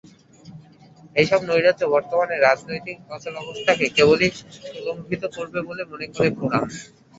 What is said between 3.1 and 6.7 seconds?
অচলাবস্থাকে কেবলই প্রলম্বিত করবে বলে মনে করে ফোরাম।